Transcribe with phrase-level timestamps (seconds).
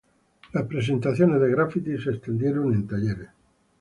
[0.53, 3.29] La presentaciones de grafiti se extendieron en talleres.